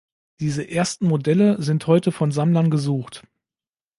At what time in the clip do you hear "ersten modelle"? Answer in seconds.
0.67-1.61